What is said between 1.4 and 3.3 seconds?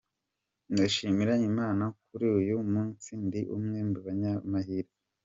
Imana ko kuri uyu munsi